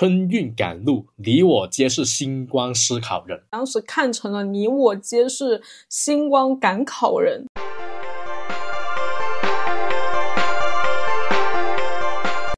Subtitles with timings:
[0.00, 3.42] 春运赶路，你我皆是星光思考人。
[3.50, 7.44] 当时看成了你我皆是星光赶考人。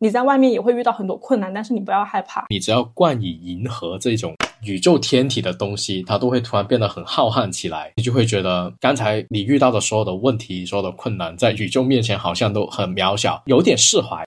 [0.02, 2.44] 你在外面也会遇到很多困难，但是你不要害怕。
[2.50, 14.26] 你只要冠以银河这种宇宙天体的东西，它都会突然变得很浩瀚起来，你就会觉得刚才你遇到的所有的问题、所有的困难，在宇宙面前好像都很渺小，有点释怀。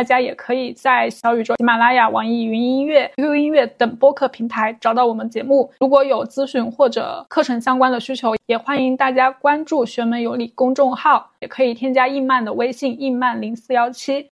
[0.00, 5.70] 大家也可以在小宇宙、喜马拉雅、网易云音乐、QQ 音乐等播客平台找到我们节目。
[5.78, 14.30] 如果有咨询或者课程相关的需求，也欢迎大家关注“学门有礼”公众号，也可以添加印曼的微信“印曼零四幺七”。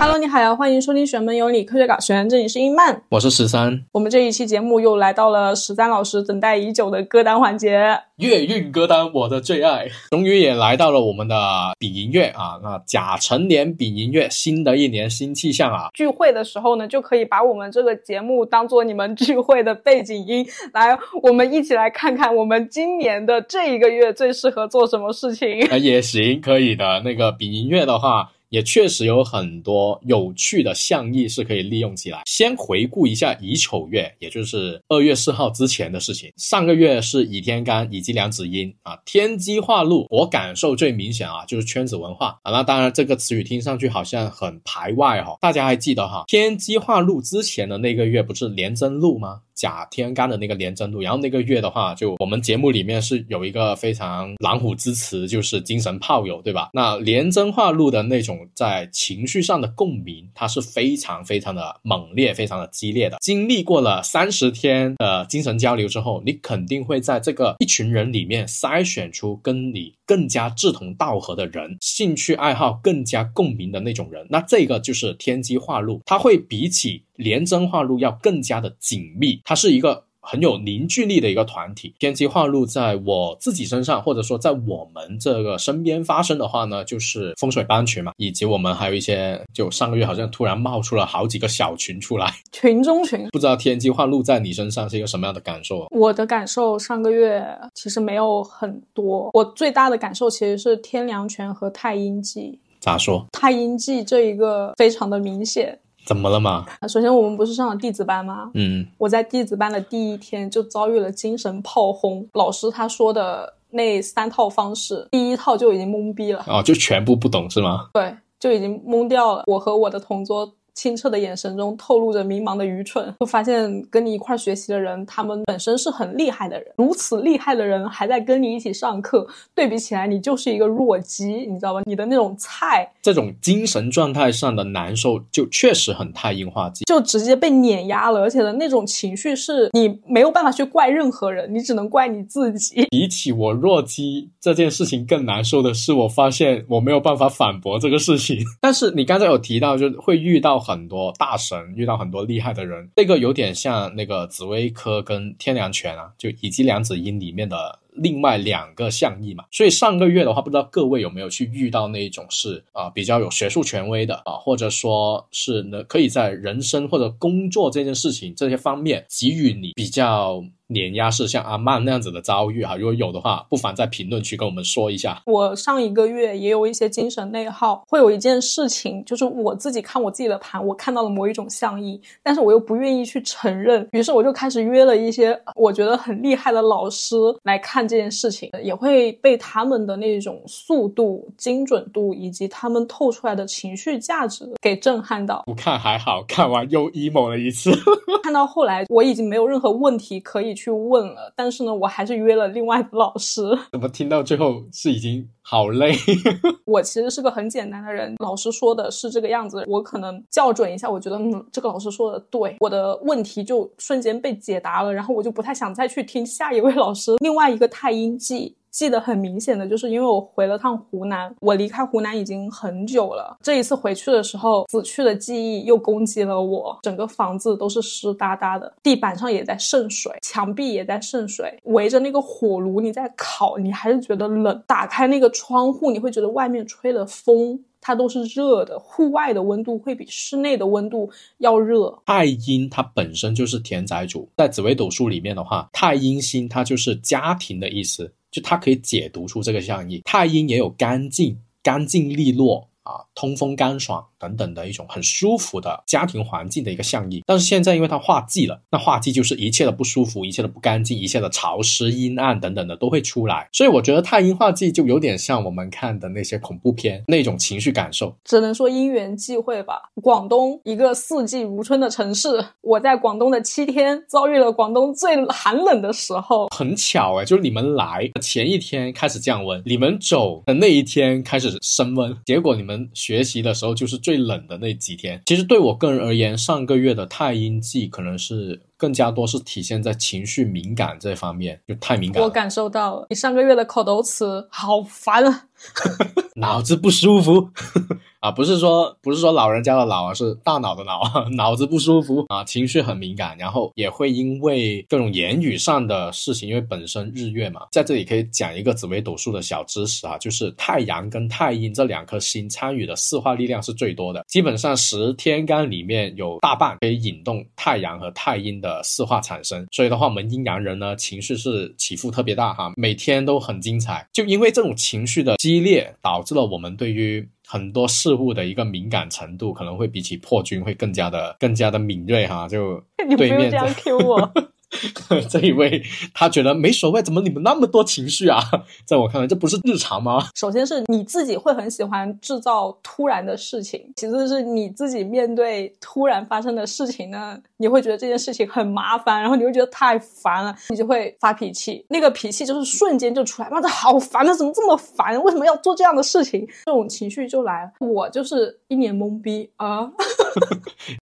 [0.00, 3.84] Hello，你好呀，欢迎收听《玄门有理科学搞玄》，这里是英曼，我是十三。
[3.90, 11.34] 我们这一期节目又来到了十三老师等待已久的歌单环节——月韵歌单，我的最爱，终于也来到了我们的
[11.80, 12.60] 丙寅月啊！
[12.62, 15.88] 那甲辰年丙寅月，新的一年新气象啊！
[15.92, 25.60] 聚会的时候呢，就可以把我们这个节目当做你们聚会的背景音，来，我们一起来看看我们今年的这一个月最适合做什么事情。
[25.66, 27.00] 啊，也行，可以的。
[27.04, 28.30] 那个丙寅月的话。
[28.50, 32.22] 也确实有很多有趣的象意是可以利用起来。
[32.26, 36.32] 先回顾一下乙丑月，也就是二月四号之前的事情。
[36.36, 42.52] 上个月是乙天干以及两子阴啊，天机化禄，我感受最明显啊，就是圈子文化啊。
[42.52, 45.36] 那当然，这个词语听上去好像很排外哈。
[45.40, 49.40] 大家还记得哈，天机化禄之前的那个月不是廉贞禄吗？
[49.54, 56.70] 甲天干的那个廉贞禄，然后那个月的话，就我们节目里面是有一个非常狼虎之词，就是精神炮友，对吧？
[56.72, 63.16] 那廉贞化禄的那种在情绪上的共鸣，它是非常非常的猛烈，非常的激烈的。
[63.20, 74.26] 经历过了三十天的精神交流之后，你肯定会在这个一群人里面筛选出跟你更加志同道合的人，兴趣爱好更加共鸣的那种人。
[74.30, 77.04] 那这个就是天机化禄，它会比起。
[77.18, 81.94] 连贞化禄要更加的紧密，它是一个很有凝聚力的一个团体。
[81.98, 93.26] 天机化路在我自己身上，或者说在我们这个身边发生的话呢，就是风水班群嘛，以及我们还有一些，就上个月好像突然冒出了好几个小群出来， 群中群。
[93.30, 95.86] 不知道天机化路在你身上是一个什么样的感受？
[95.90, 97.42] 我的感受上个月
[97.74, 102.58] 其实没有很多，我最大的感受其实是天梁拳和太阴记。
[102.80, 103.26] 咋说？
[103.32, 105.78] 太阴记这一个非常的明显。
[106.08, 106.64] 怎么了嘛？
[106.88, 108.50] 首先，我们不是上了弟子班吗？
[108.54, 112.26] 嗯，我在弟子班的第一天就遭遇了精神炮轰。
[112.32, 116.42] 老师他说的那三套方式，第一套就已经懵逼了。
[116.48, 117.90] 哦，就全部不懂是吗？
[117.92, 119.42] 对，就已经懵掉了。
[119.46, 120.50] 我和我的同桌。
[120.78, 129.26] 清澈的眼神中透露着迷茫的愚蠢，就发现跟你一块学习的人，他们本身是很厉害的人，如此厉害的人还在跟你一起上课，
[129.56, 131.82] 对比起来，你就是一个弱鸡，你知道吧？
[131.84, 142.86] 你的那种菜，这种精神状态上的难受，就确实很太阴化剂，就直接被碾压了，而且的那种情绪是你没有办法去怪任何人，你只能怪你自己。
[142.88, 148.38] 比起我弱鸡这件事情更难受的是，我发现我没有办法反驳这个事情。
[148.62, 150.67] 但是你刚才有提到，就会遇到。
[150.68, 159.44] 很多大神遇到很多厉害的人，这个有点像那个紫薇科跟天梁权啊，就以及梁子音里面的另外两个象意嘛。
[159.50, 170.44] 所以上个月的话，不知道各位有没有去遇到那一种是啊比较有学术权威的啊，或者说是呢可以在人生或者工作这件事情这些方面给予你比较。
[170.70, 175.22] 碾压式像阿曼那样子的遭遇哈，如果有的话，不妨在评论区跟我们说一下。
[175.24, 195.44] 我上一个月也有一些精神内耗，会有一件事情，就是我自己看我自己的盘，我看到了某一种象意，但是我又不愿意去承认，于是我就开始约了一些我觉得很厉害的老师来看这件事情，也会被他们的那种速度、精准度以及他们透出来的情绪价值给震撼到。
[195.46, 197.70] 不看还好，看完又 emo 了一次。
[198.22, 200.58] 看到后来，我已经没有任何问题可以。
[200.58, 203.42] 去问了，但是呢，我还是约了另外一个老师。
[203.70, 205.96] 怎么听到最后是已经好累？
[206.66, 217.12] 我其实是个很简单的人，老师说的是这个样子，我可能校准一下，我觉得嗯，这个老师说的对，我的问题就瞬间被解答了，然后我就不太想再去听下一位老师。
[217.20, 218.54] 另外一个太阴记。
[218.78, 223.36] 记得很明显的就是，因为我回了趟湖南，我离开湖南已经很久了。
[223.42, 234.62] 这一次回去的时候，死去的记忆又攻击了我，整个房子都是湿哒哒的，地板上也在渗水，墙壁也在渗水，围着那个火炉你在烤，你还是觉得冷。
[234.64, 237.58] 打开那个窗户，你会觉得外面吹的风。
[237.80, 241.08] 它都是热的，户外的温度会比室内的温度
[241.38, 241.96] 要热。
[242.04, 250.02] 太阴它本身就是田宅主，在紫微斗数里面的话，太阴星它就是家庭的意思，就它可以解读出这个象意。
[250.04, 254.04] 太阴也有干净、干净利落啊，通风干爽。
[254.20, 263.48] 等等的一种很舒服的家庭环境的一个象意，但是现在因为它化季了，那化季就是一切的不舒服，一切的不干净，一切的潮湿、阴暗等等的都会出来。
[263.52, 269.82] 所以我觉得太阴化忌就有点像我们看的那些恐怖片那种情绪感受，只能说因缘际会吧。
[270.02, 283.98] 广东一个四季如春的城市，我在广东的七天遭遇了广东最寒冷的时候，很巧哎，就是你们来前一天开始降温，你们走的那一天开始升温，结果你们学习的时候就是。
[283.98, 292.22] 最冷的那几天，其实对我个人而言，上个月的太阴季可能是更加多是体现在情绪敏感这方面，就太敏感。
[292.22, 295.44] 我感受到了，你上个月的口头词好烦啊，
[296.36, 297.50] 脑子不舒服。
[298.20, 301.00] 啊，不是说不是说老人家的老啊，是大脑的脑，
[301.36, 327.28] 脑子不舒服啊，情绪很敏感，然后也会因为各种言语上的事情，因为本身日月嘛，在这里可以讲一个紫微斗数的小知识啊，就是太阳跟太阴这两颗星参与的四化力量是最多的，基本上十天干里面有大半可以引动太阳和太阴的四化产生，所以的话，我们阴阳人呢情绪是起伏特别大哈，每天都很精彩，就因为这种情绪的激烈，导致了我们对于。
[327.50, 332.78] 很多事物的一个敏感程度，可能会比起破军会更加的更加的敏锐哈，就
[333.08, 334.32] 你不用这样 Q 我。
[335.28, 335.82] 这一位
[336.12, 338.38] 他觉得没所谓，怎么你们那么多情绪啊？
[338.84, 340.28] 在我看来，这不是日常吗？
[340.36, 351.84] 首先是你自己会很喜欢制造突然的事情，其次是你自己面对突然发生的事情呢，你会觉得这件事情很麻烦，然后你会觉得太烦了，你就会发脾气。
[351.88, 354.34] 那个脾气就是瞬间就出来，妈的好烦啊！
[354.34, 355.20] 怎么这么烦？
[355.22, 356.46] 为什么要做这样的事情？
[356.66, 357.70] 这种情绪就来了。
[357.80, 359.90] 我就是一脸懵逼啊！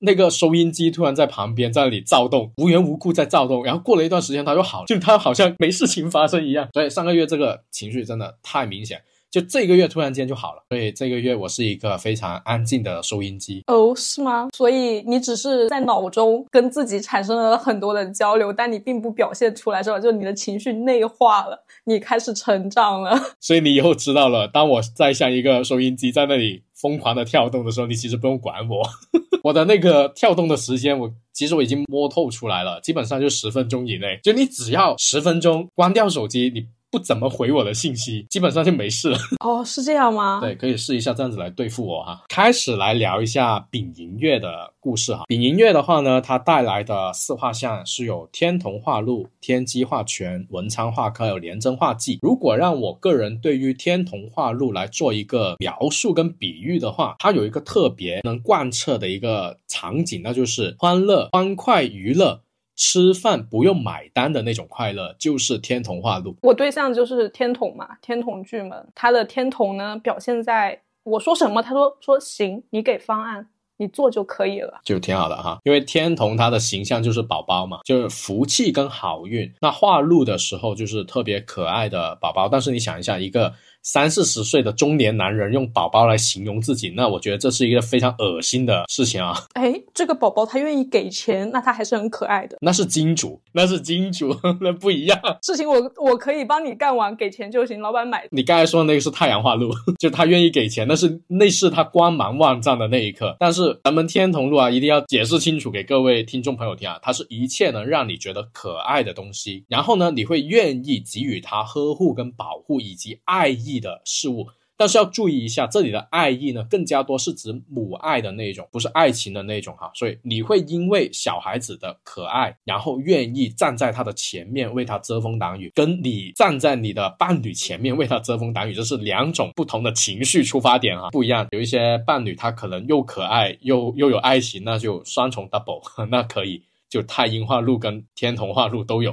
[0.01, 3.56] 那个收音机突然在旁边在那里躁动，无缘无故在躁动。
[3.65, 6.69] 然后过了一段时间，他又好了，就他好像没事情发生一样。
[6.73, 9.01] 所以上个月这个情绪真的太明显，
[9.31, 10.63] 就这个月突然间就好了。
[10.69, 13.63] 所以这个月我是一个非常安静的收音机。
[13.67, 14.49] 哦，是吗？
[14.55, 19.99] 所以你只是在脑中跟自己产生了很多的交流，但你并不表现出来，是吧？
[19.99, 23.19] 就你的情绪内化了，你开始成长了。
[23.41, 28.83] 所以你以后知道了，当我在像一个收音机在那里疯狂的跳动的时候，你其实不用管我。
[29.43, 34.19] 我的那个跳动的时间，我其实我已经摸透出来了，基本上就十分钟以内。
[34.23, 36.67] 就你只要十分钟关掉手机，你。
[36.91, 39.19] 不怎么回我的信息，基本上就没事了。
[39.45, 40.39] 哦，是这样吗？
[40.43, 42.23] 对，可以试一下这样子来对付我哈。
[42.29, 45.25] 开始来聊一下丙寅月的故事哈。
[45.27, 52.19] 丙寅月的话呢，它带来的四画像是有天同化禄、天机化权、文昌化科，有廉贞化忌。
[52.23, 62.41] 如果让我个人对于天同化禄来做一个描述跟比喻的话，它有一个特别能贯彻的一个场景，那就是欢乐、欢快、娱乐。
[62.77, 66.37] 吃饭不用买单的那种快乐，就是天童化禄。
[66.43, 68.87] 我对象就是天童嘛，天童巨门。
[68.95, 75.59] 他的天童呢，表现在我说什么，他说说行，你给方案，你做就可以了，就挺好的哈。
[75.65, 79.53] 因为天童他的形象就是宝宝嘛，就是福气跟好运。
[79.61, 82.49] 那化禄的时候就是特别可爱的宝宝。
[82.49, 83.55] 但是你想一下，一个。
[83.87, 89.41] 三四十岁的中年男人用宝宝来形容自己，那我觉得这是一个非常恶心的事情啊！
[89.55, 92.59] 哎，这个宝宝他愿意给钱，那他还是很可爱的。
[92.61, 95.17] 那是金主，那是金主， 那不一样。
[95.41, 98.27] 事情我我可以帮你干完，给钱就行，老板买。
[98.33, 99.71] 你刚才说的那个是太阳化禄，
[100.01, 103.37] 就他愿意给钱，那是那是他光芒万丈的那一刻。
[103.39, 113.76] 但是咱们天同路啊，一定要解释清楚给各位听众朋友听啊，它是一切能让你觉得可爱的东西，然后呢，你会愿意给予他呵护跟保护以及爱意。
[113.81, 119.91] 的事物，但是要注意一下，这里的爱意呢，更加多是指母爱的那种，不是爱情的那种哈。
[119.95, 131.49] 所以你会因为小孩子的可爱，然后愿意站在他的前面为他遮风挡雨，跟你站在你的伴侣前面为他遮风挡雨，这是两种不同的情绪出发点啊，不一样。
[131.53, 136.63] 有一些伴侣他可能又可爱又又有爱情，那就双重 double， 那可以。
[136.89, 139.13] 就太阴化禄跟天同化禄都有，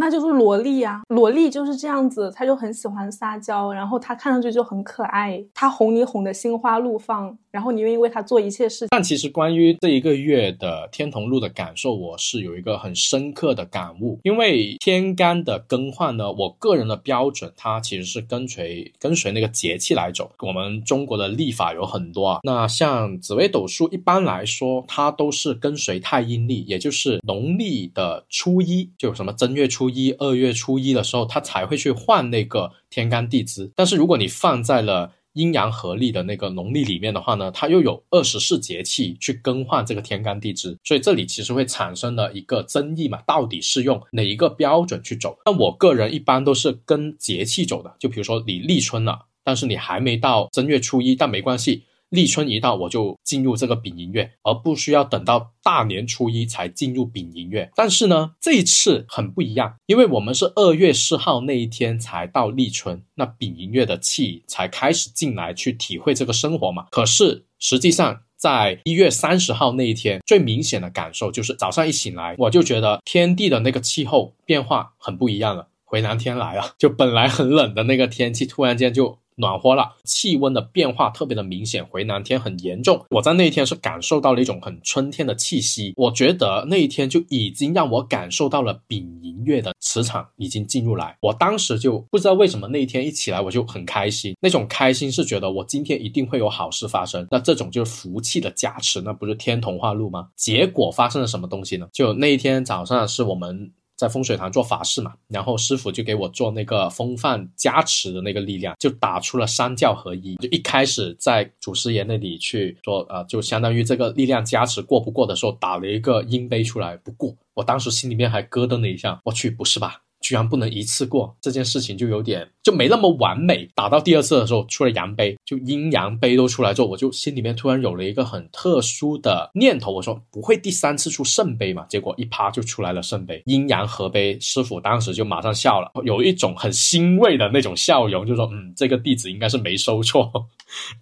[0.00, 1.02] 那就是萝莉啊！
[1.08, 8.88] 萝莉就是这样子，她就很喜欢撒娇，然后她看上去就很可爱，她哄你哄得心花怒放，然后你愿意为她做一切事情。
[8.90, 20.30] 但其实关于这一个月的天同禄的感受，我是有一个很深刻的感悟，因为天干的更换呢，我个人的标准，它其实是跟随跟随那个节气来走。
[20.38, 27.20] 我们中国的历法有很多啊，那像紫微斗数一般来说，它都是跟随太阴历，也就是。
[27.22, 33.70] 农历的初一，就什么正月初一一、二月初一的时候，他才会去换那个天干地支。
[33.74, 45.38] 但是如果你放在了阴阳合历的那个农历里面的话呢，它又有二十四节气去更换这个天干地支，所以这里其实会产生了一个争议嘛，到底是用哪一个标准去走？
[45.46, 51.84] 那我个人一般都是跟节气走的，就比如说你立春了，但是你还没到正月初一，但没关系。
[52.10, 57.70] 立春一到，我就进入这个丙寅月，而不需要等到大年初一才进入丙寅月。
[57.76, 66.86] 但是呢，这一次很不一样，因为我们是二月四号那一天才到立春，那丙寅月的气才开始进来去体会这个生活嘛。
[66.90, 79.20] 可是实际上，在一月三十号那一天，最明显的感受就是早上一醒来，我就觉得天地的那个气候变化很不一样了，回南天来了，就本来很冷的那个天气，突然间就。
[79.40, 83.04] 暖和了，气温的变化特别的明显，回南天很严重。
[83.10, 91.16] 我在那一天是感受到了一种很春天的气息，我觉得那一天就已经让我感受到了丙寅月的磁场已经进入来。
[91.20, 97.26] 我当时就不知道为什么那一天一起来我就很开心，那种开心是觉得我今天一定会有好事发生。
[97.30, 100.28] 那这种就是福气的加持，那不是天同化禄吗？
[100.36, 101.88] 结果发生了什么东西呢？
[101.92, 103.72] 就那一天早上是我们。
[104.00, 110.36] 在风水堂做法事嘛，然后师傅就给我做那个风范加持的那个力量，就打出了三教合一。
[110.36, 120.00] 就一开始在祖师爷那里去说，啊，就相当于这个力量加持过不过的时候，打了一个阴杯出来，不过，我当时心里面还咯噔了一下，我去，不是吧？
[120.20, 123.68] 居然不能一次过这件事情就有点就没那么完美。
[123.74, 131.86] 打到第二次的时候出了阳杯，就阴阳杯都出来之后，我就心里面突然有了一个很特殊的念头，我说不会第三次出圣杯嘛？
[131.88, 134.38] 结果一趴就出来了圣杯，阴阳合杯。
[134.40, 140.30] 师傅当时就马上笑了，有一种很欣慰的那种笑容，就说嗯，这个弟子应该是没收错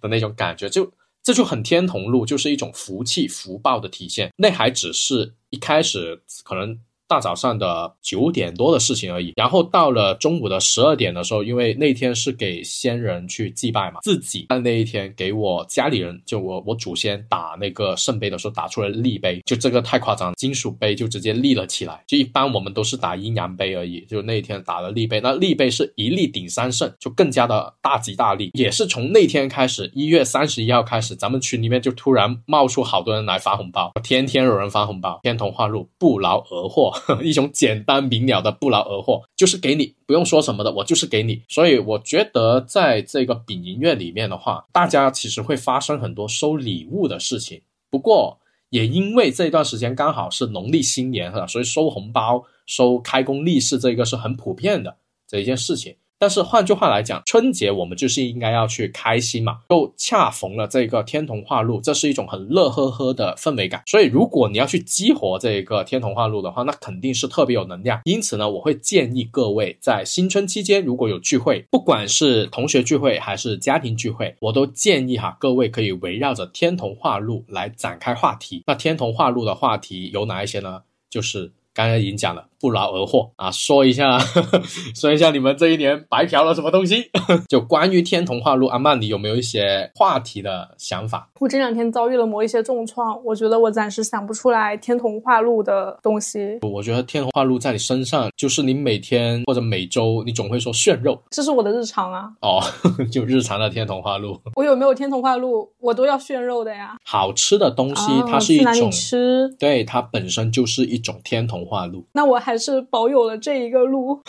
[0.01, 0.69] 的那种感觉。
[0.69, 0.89] 就
[1.21, 4.31] 这就很天同路，就是一种福气福报的体现。
[4.37, 6.79] 那还只是一开始可能。
[7.09, 22.03] 大早上的九点多的事情而已，然后到了中午的十二点的时候，因为那天是给先人去祭拜嘛，自己在那一天给我家里人，就我我祖先打那个圣杯的时候，打出了立杯，就这个太夸张，金属杯就直接立了起来。
[22.05, 28.51] 就一般我们都是打阴阳杯而已，就那一天打了立杯，那立杯是一立顶三圣，就更加的大吉大利。
[28.53, 36.93] 也是从那天开始，一月三十一号开始，咱们群里面就突然冒出好多人来发红包，天天有人发红包，天同化禄，不劳而获。
[37.23, 41.41] 一种简单明了的不劳而获， 就是给你不用说什么的，我就是给你。
[41.47, 47.61] 所以我觉得在这个丙寅月里面的话，大家其实会发生很多收礼物的事情。
[47.89, 48.39] 不过
[48.69, 54.95] 也因为这段时间刚好是农历新年哈，所以收红包、收开工利是这个是很普遍的
[55.27, 55.95] 这一件事情。
[56.19, 63.81] 但是换句话来讲，春节我们就是应该要去开心嘛，又恰逢了这个天同化禄，这是一种很乐呵呵的氛围感。
[63.85, 68.01] 所以如果你要去激活这个天同化禄的话，那肯定是特别有能量。
[68.03, 78.61] 因此呢，我会建议各位在新春期间如果有聚会，不管是同学聚会还是家庭聚会，我都建议哈各位可以围绕着天同化禄来展开话题。
[78.67, 80.81] 那天同化禄的话题有哪一些呢？
[81.09, 82.48] 就是刚才已经讲了。
[82.59, 83.49] 不劳而获啊！
[83.51, 84.19] 说一下，
[84.93, 87.09] 说一下你们这一年白嫖了什么东西？
[87.47, 91.29] 就关于天童话录，阿曼，你有没有一些话题的想法？
[91.39, 96.59] 我这两天遭遇了某一些重创，我觉得我暂时想不出来天童话录的东西。
[96.61, 102.29] 我觉得天童话录在你身上，就是你每天或者每周，你总会说炫肉，这是我的日常啊。
[102.41, 102.61] 哦，
[103.09, 104.37] 就日常的天童话录。
[104.55, 106.97] 我有没有天童话录，我都要炫肉的呀。
[107.05, 112.05] 好吃的东西，它是一种吃，对，它本身就是一种天童话录。
[112.11, 112.48] 那我还。
[112.49, 114.19] 还是保有了这一个路，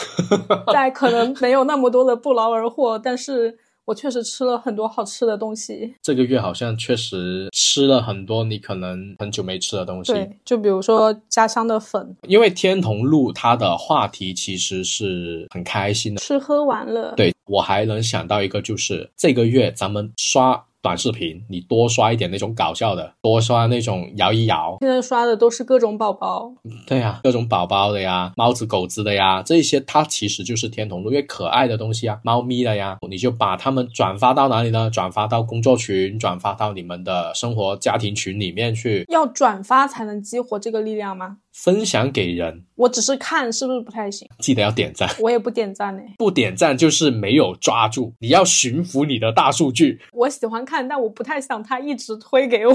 [0.71, 5.95] 在可能没有那么多的不劳而获，但是我确实吃了很多好吃的东西。
[6.03, 10.13] 这个月好像确实吃了很多你可能很久没吃的东西。
[10.13, 12.15] 对，就比如说家乡的粉。
[12.29, 17.15] 因为天童路它的话题其实是很开心的，吃喝玩乐。
[17.17, 20.63] 对我还能想到一个，就是这个月咱们刷。
[20.83, 24.79] 短视频，你多刷一点那种搞笑的，多刷那种摇一摇。
[24.81, 26.51] 现在刷的都是各种宝宝，
[26.87, 34.89] 对呀，各种宝宝的呀，猫子狗子的呀，这些它其实就是天童路，因为可爱的东西啊，猫咪的呀，你就把它们转发到哪里呢？
[34.91, 39.05] 转发到工作群，转发到你们的生活家庭群里面去。
[39.09, 41.37] 要转发才能激活这个力量吗？
[41.53, 44.29] 分享给人，我只是看，是不是不太行？
[44.39, 46.03] 记得要点赞，我也不点赞呢。
[46.17, 50.01] 不点赞就是没有抓住，你要驯服你的大数据。
[50.13, 52.73] 我喜欢看，但我不太想他一直推给我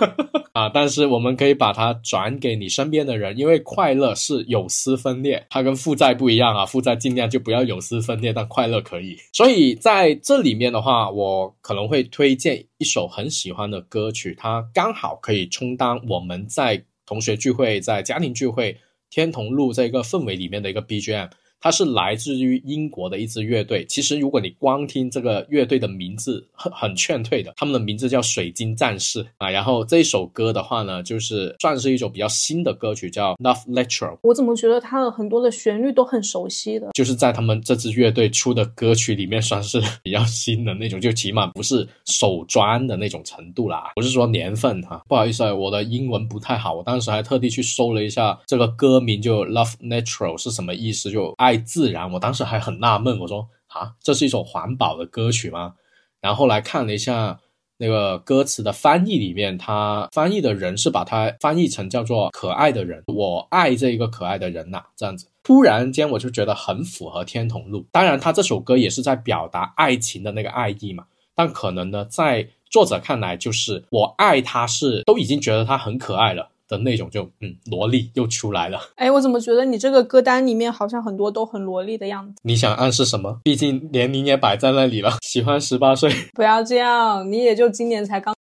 [0.54, 0.68] 啊。
[0.68, 6.64] 但是我们可以把它转给你身边的人，因为快乐是有丝分裂，它跟负债不一样啊。
[6.64, 9.16] 负债尽量就不要有丝分裂，但快乐可以。
[9.32, 16.82] 所以在这里面的话，我可能会推荐一首很喜欢的歌曲，它刚好可以充当我们在。
[17.06, 18.80] 同学聚会，在家庭聚会，
[19.10, 21.30] 天同路这个氛围里面的一个 BGM。
[21.64, 23.86] 它是来自于英国的一支乐队。
[23.86, 27.54] 其实如果你光听这个乐队的名字，很很劝退的。
[27.56, 29.48] 他们的名字叫水晶战士啊。
[29.48, 34.14] 然后这一首歌的话呢，就是算是一首比较新的歌曲，叫 Love Lecture。
[34.24, 36.90] 我怎么觉得它的很多的旋律都很熟悉的？
[36.92, 43.92] 就是在他们这支乐队出的歌曲里面，算是比较新的那种，就起码不是首专的那种程度啦。
[43.94, 51.10] 不是说年份哈，不好意思啊，我的英文不太好，我当时还特地去搜了一下这个歌名，就 Love Natural 是什么意思？
[51.10, 52.10] 就爱自然。
[52.12, 55.74] 我当时还很纳闷，我说啊，这是一首环保的歌曲吗？
[56.20, 57.38] 然后后来看了一下
[57.76, 65.26] 那个歌词的翻译里面，他翻译的人是把它翻译成叫做“可爱的人”，我爱这一个可爱的人呐，这样子。
[65.42, 67.86] 突然间我就觉得很符合天童路。
[67.92, 76.48] 当然，他这首歌也是在表达爱情的那个爱意嘛，但可能呢，在作者看来，就是我爱他是都已经觉得他很可爱了。
[76.68, 78.80] 的那种就嗯，萝莉又出来了。
[78.96, 82.34] 哎，我怎么觉得你这个歌单里面好像很多都很萝莉的样子？
[82.42, 83.40] 你想暗示什么？
[83.44, 86.10] 毕竟年龄也摆在那里了，喜欢十八岁。
[86.34, 88.34] 不要这样，你也就今年才刚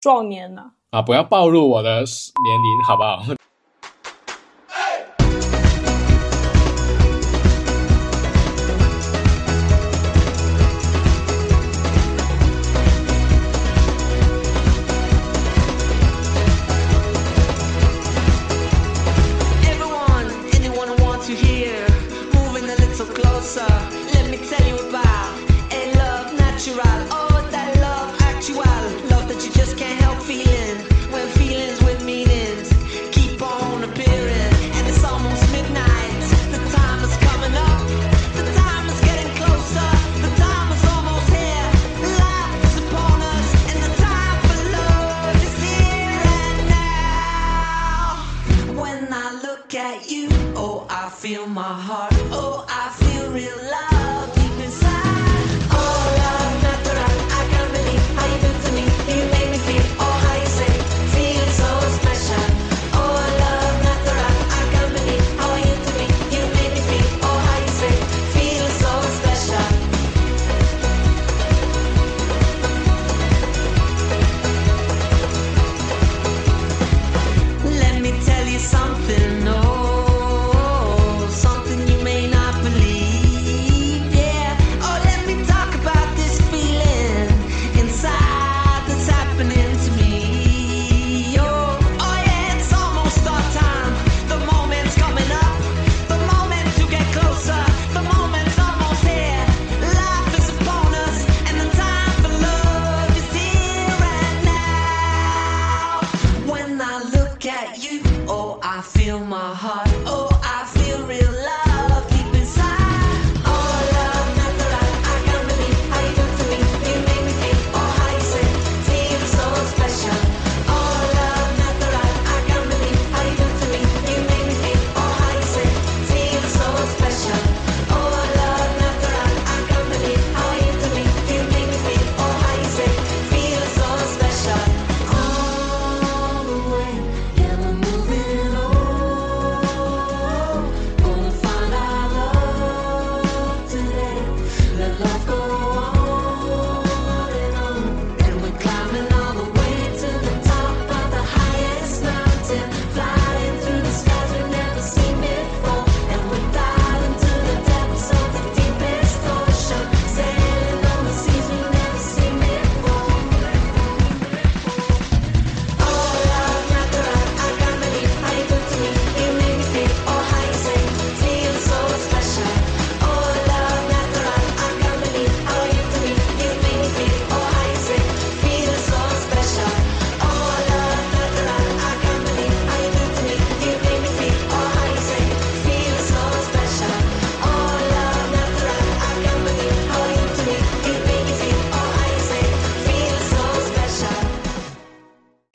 [0.00, 0.72] 壮年呢。
[0.90, 3.22] 啊，不要暴露我的年龄，好不好？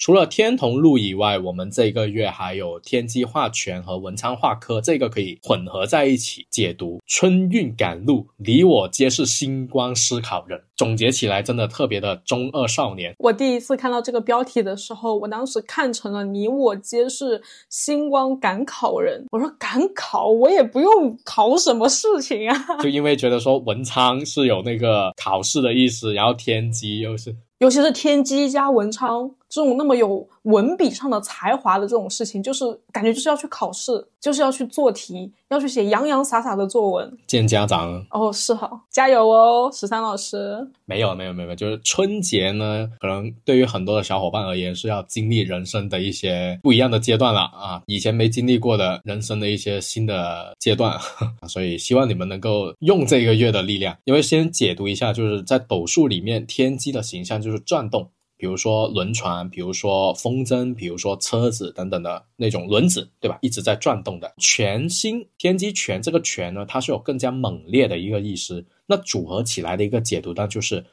[0.06, 7.02] 除了天童路以外，我们这个月还有天机画权和文昌画科，这个可以混合在一起解读。
[7.08, 10.62] 春运赶路，你我皆是星光思考人。
[10.78, 13.16] 总结起来，真的特别的中二少年。
[13.18, 17.42] 我第一次看到这个标题的时候，我当时看成了你我皆是
[17.72, 19.26] 星光赶考人。
[19.32, 22.56] 我说赶考，我也不用考什么事情啊。
[22.80, 27.36] 就因为觉得说文昌是有那个考试的意思，然后天机又是。
[27.60, 37.18] 尤其是天机加文昌，这种那么有文笔上的才华的这种事情，就是感觉就是要去考试，就是要去做题，要去写洋洋洒洒的作文。
[37.26, 40.58] 见家长哦，是好，加油哦，十三老师。
[40.84, 51.00] 没有，没有，没有，就是春节呢，可能对于很多的小伙伴而言是要经历人生的一些不一样的阶段了啊，以前没经历过的人生的一些新的阶段，
[51.48, 58.12] 所以希望你们能够用这个月的力量，因为先解读一下，就是在斗数里面天机的形象就是转动。
[58.46, 63.40] 比如说轮船，比如说风筝，比如说车子等等的那种轮子，对吧？
[63.42, 64.32] 一直在转动的。
[64.38, 68.64] 全新天机权这个权呢，它是有更加猛烈的一个意思。
[68.86, 70.86] 那组合起来的一个解读呢，就是。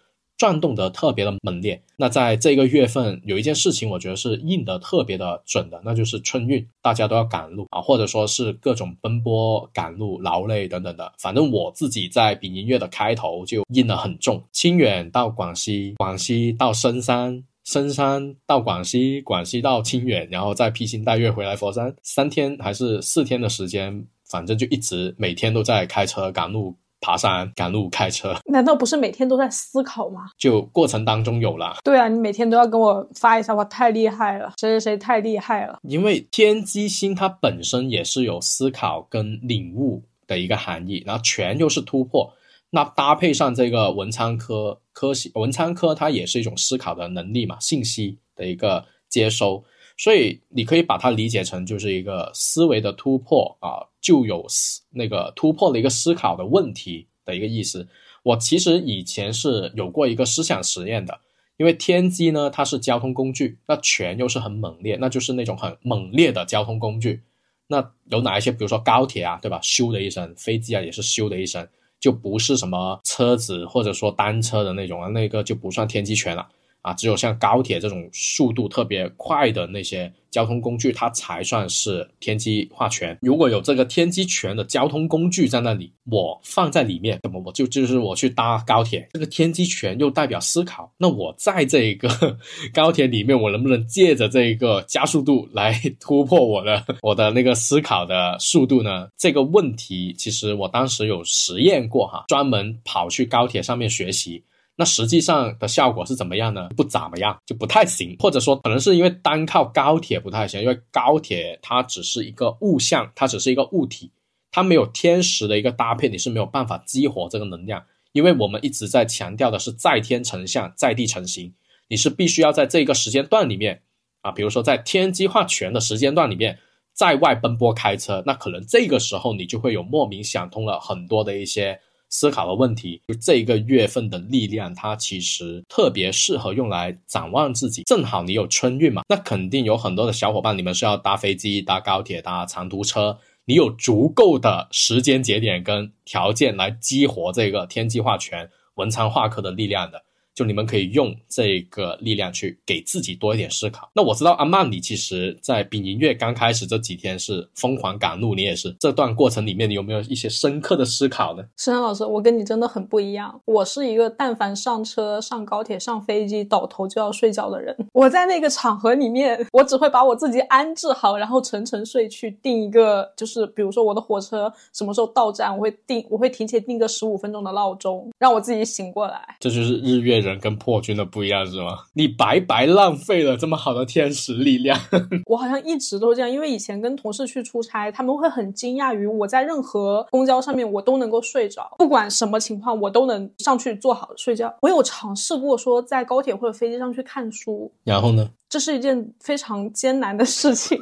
[0.42, 11.12] 转动得特别的猛烈，那在这个月份有一件事情，我觉得是印得特别的准的，那就是春运，大家都要赶路啊，或者说是各种奔波赶路、劳累等等的。
[11.20, 26.74] 反正我自己在丙寅月的开头就印得很重，清远到广西，广西到深山，深山到广西，广西到清远，然后再披星戴月回来佛山，三天还是四天的时间，反正就一直每天都在开车赶路。
[27.02, 30.30] 爬山、赶路、开车，难道不是每天都在思考吗？
[30.38, 31.76] 就过程当中有了。
[31.84, 35.78] 对啊，你每天都要跟我发一下，哇，太厉害了，谁谁谁太厉害了。
[35.82, 42.32] 因为天机星它本身也是有思考跟领悟的一个含义，然后全又是突破，
[42.70, 49.64] 那搭配上这个文昌科科系，文昌科它也是一种思考的能力嘛，信息的一个接收。
[49.96, 57.86] 所以你可以把它理解成就是一个思维的突破啊，就有思那个突破的一个思考的问题的一个意思。
[58.22, 61.20] 我其实以前是有过一个思想实验的，
[61.56, 67.22] 因为天机呢它是交通工具，那权又是很猛烈，那就是那种很猛烈的交通工具。
[67.68, 68.50] 那有哪一些？
[68.52, 69.58] 比如说高铁啊，对吧？
[69.62, 71.66] 咻的一声，飞机啊也是咻的一声，
[71.98, 76.48] 就不是什么车子或者说单车的那种啊，那个就不算天机权了。
[76.82, 83.16] 啊，只有像高铁这种速度特别快的那些交通工具，它才算是天机化权。
[83.22, 90.92] 如果有这个天机权的交通工具在那里，我放在里面，那么我就就是我去搭高铁，这个天机权又代表思考。
[90.98, 92.08] 那我在这一个
[92.74, 99.06] 高铁里面，我能不能借着这一个加速度来突破我的我的那个思考的速度呢？
[99.16, 104.42] 这个问题其实我当时有实验过哈，专门跑去高铁上面学习。
[104.74, 106.70] 那实际上的效果是怎么样呢？
[106.74, 114.10] 不怎么样，就不太行，或者说可能是因为单靠高铁不太行，因为高铁它只是一个物象，它只是一个物体，
[114.50, 117.84] 它没有天时的一个搭配，你是没有办法激活这个能量。
[118.12, 121.52] 因为我们一直在强调的是在天成象，在地成形，
[121.88, 123.82] 你是必须要在这个时间段里面
[124.22, 126.58] 啊，比如说在天机化权的时间段里面，
[126.94, 131.78] 在外奔波开车，那可能这个时候你就会有莫名想通了很多的一些。
[132.12, 137.82] 思考的问题，就这个月份的力量，它其实特别适合用来展望自己。
[137.84, 150.04] 正好你有春运嘛，那肯定有很多的小伙伴，你们是要搭飞机、搭高铁、搭长途车，你有足够的时间节点跟条件来激活这个天机化权、文昌化科的力量的。
[150.34, 153.90] 就你们可以用这个力量去给自己多一点思考。
[153.94, 161.44] 那我知道阿曼，你其实，在丙寅月刚开始这几天是疯狂赶路，你也是这段过程里面，你有没有一些深刻的思考呢？
[161.58, 163.38] 石南老师，我跟你真的很不一样。
[163.44, 167.76] 我是一个但凡上车、上高铁、上飞机，倒头就要睡觉的人。
[167.92, 179.36] 我在那个场合里面，我只会把我自己安置好，然后沉沉睡去，定一个就是比如说我的火车什么时候到站，我会定，我会提前定个十五分钟的闹钟，让我自己醒过来。
[179.38, 180.21] 这就是日月。
[180.22, 181.84] 人跟破军的不一样是吗？
[181.94, 184.78] 你白白浪费了这么好的天使力量。
[185.26, 194.54] 我好像一直都这样，因为以前跟同事去出差，他们会很惊讶于我在任何公交上面我都能够睡着，不管什么情况我都能上去坐好睡觉。
[194.62, 198.30] 我有尝试过说在高铁或者飞机上去看书，然后呢？
[198.48, 200.78] 这是一件非常艰难的事情，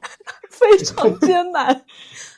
[0.50, 1.84] 非常艰难。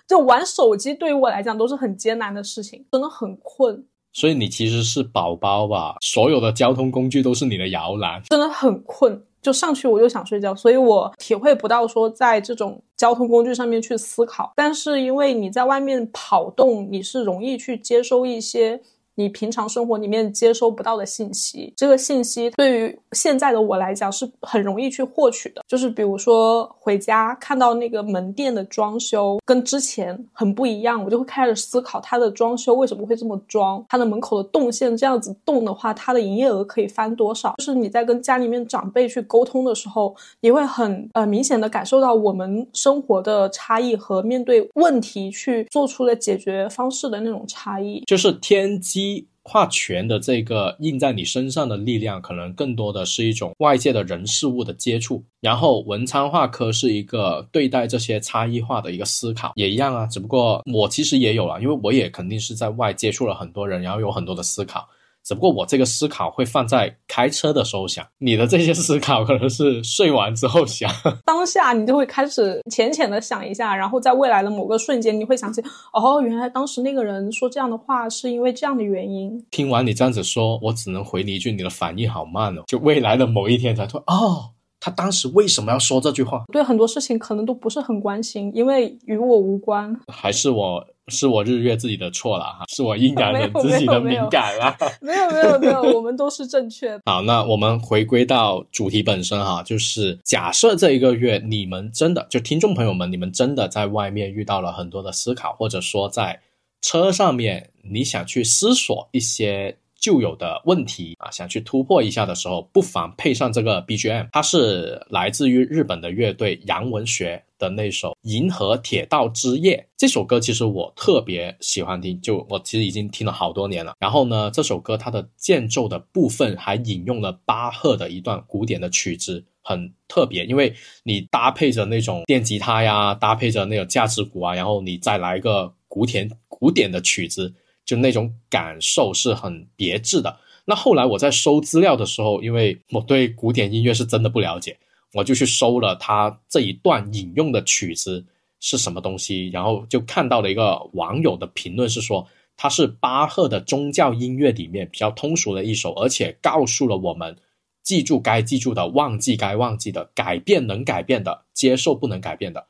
[0.06, 3.84] 就玩手机对于我来讲都是很艰难的事情，真的很困。
[4.16, 5.96] 所以你其实是宝宝吧？
[6.00, 14.54] 所有的交通工具都是你的摇篮，真的很困，就上去我就想睡觉，所以我体会不到说在这种交通工具上面去思考。
[14.56, 18.80] 但是因为你在外面跑动，你是容易去接收一些。
[19.16, 25.62] 你平常生活里面接收不到的信息，这个信息对于现在的我来讲是很容易去获取的。
[25.66, 37.54] 就是比如说回家看到那个门店的装修跟之前很不一样，我就会开始思考它的装修为什么会这么装，它的门口的动线这样子动的话，它的营业额可以翻多少？
[37.56, 49.05] 就是你在跟家里面长辈去沟通的时候，你会很呃明显的感受到我们生活的差异和面对问题去做出的解决方式的那种差异，就是天机。
[49.48, 55.24] 画权的这个印在你身上的力量，可能更多的是一种外界的人事物的接触。
[55.40, 60.04] 然后文昌画科是一个对待这些差异化的一个思考，也一样啊。
[60.06, 64.88] 只不过我其实也有了，因为我也肯定是在外接触了很多人，然后有很多的思考。
[65.26, 70.88] 只不过我这个思考会放在开车的时候想，你的这些思考可能是睡完之后想。
[71.26, 75.60] 当下你就会开始浅浅的想一下，然后在未来的某个瞬间，你会想起，
[75.92, 79.44] 哦，原来当时那个人说这样的话是因为这样的原因。
[79.50, 82.62] 听完你这样子说，我只能回你一句，你的反应好慢哦。
[82.68, 86.44] 就未来的某一天才说，哦，他当时为什么要说这句话？
[86.52, 89.92] 对很多事情可能都不是很关心，因为与我无关。
[90.06, 90.86] 还是我。
[91.08, 94.76] 是我日月自己的错了哈，是我阴阳人自己的敏感了。
[95.00, 97.00] 没有没有没有，我们都是正确的。
[97.06, 106.40] 好，那我们回归到主题本身哈，就是假设这一个月你们真的就听众朋友们，你们真的在外面遇到了很多的思考，或者说在
[106.82, 109.76] 车上面你想去思索一些。
[110.06, 119.84] 旧有的问题啊，想去突破一下的时候，不妨配上这个 BGM，它是来自于日本的乐队杨文学的那首《银河铁道之夜》。
[119.96, 123.94] 这首歌其实我特别喜欢听，就我其实已经听了好多年了。
[123.98, 137.52] 然后呢，这首歌它的间奏的部分还引用了巴赫的一段古典的曲子，很特别，因为你搭配着那种电吉他呀，搭配着那个架子鼓啊，然后你再来一个古典古典的曲子。
[137.86, 140.38] 就那种感受是很别致的。
[140.66, 144.76] 那后来我在搜资料的时候，因为我对古典音乐是真的不了解，
[145.14, 148.26] 我就去搜了他这一段引用的曲子
[148.58, 157.36] 是什么东西，然后就看到了一个网友的评论是说，它是巴赫的宗教音乐里面比较通俗的一首，而且告诉了我们
[157.84, 162.66] 记住该记住的，忘记该忘记的，改变能改变的，接受不能改变的。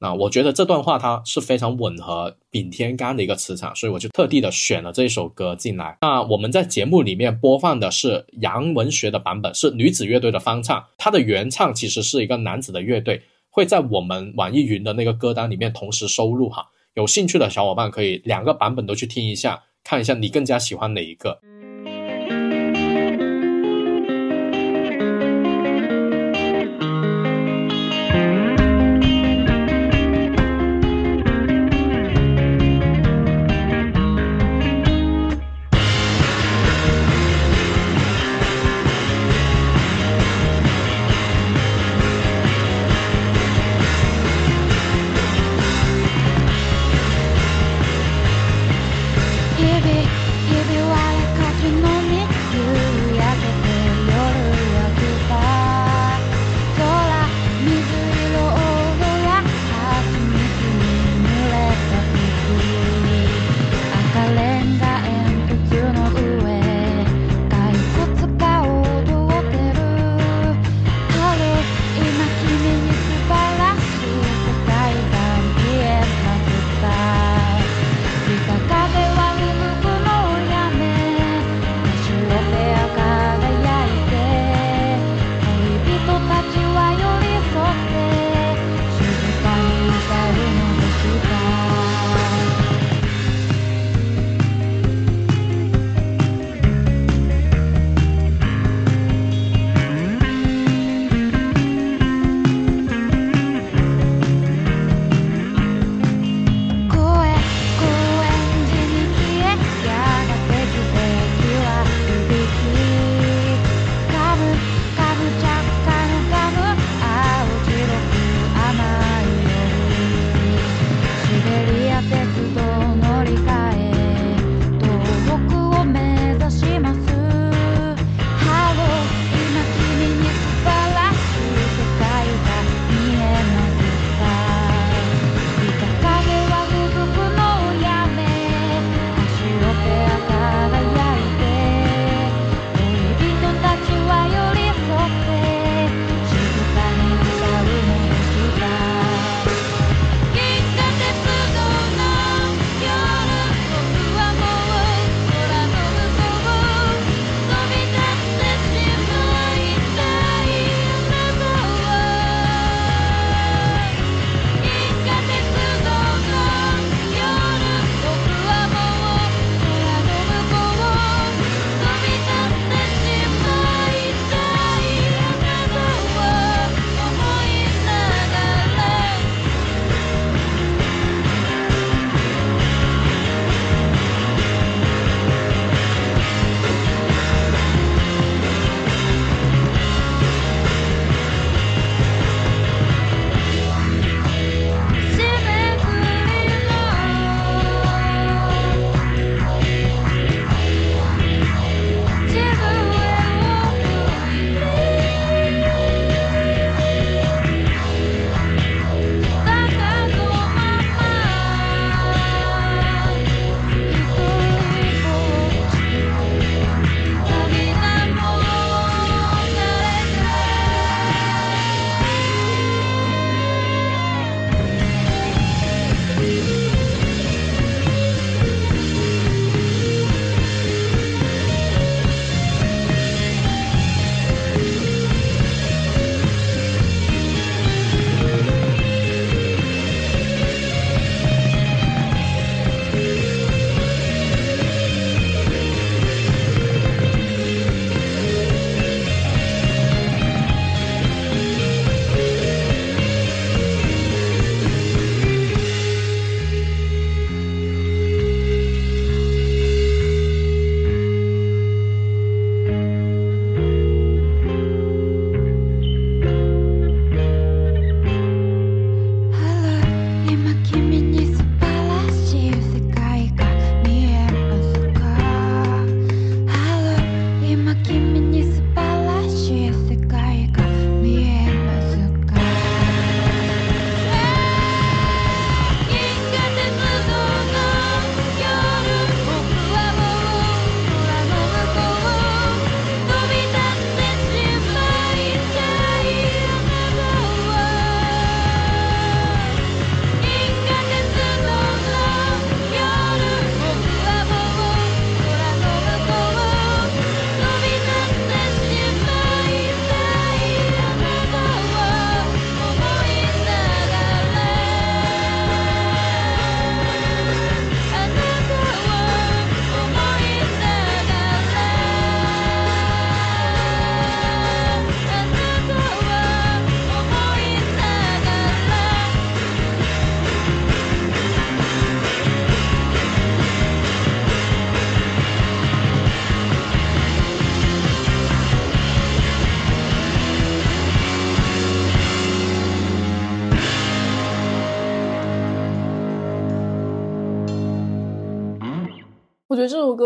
[0.00, 5.98] 那我觉得这段话它是非常吻合丙天干的一个磁场，所以我就特地的选了这一首歌进来。
[6.00, 16.68] 那我们在节目里面播放的是杨文学的版本，是女子乐队的翻唱，它的原唱其实是一个男子的乐队，会在我们网易云的那个歌单里面同时收录哈。
[16.94, 21.40] 有兴趣的小伙伴可以两个版本都去听一下，看一下你更加喜欢哪一个。